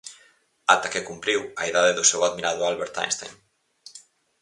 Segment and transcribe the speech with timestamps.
[0.73, 3.33] Ata que cumpriu a idade do seu admirado Albert Einstein.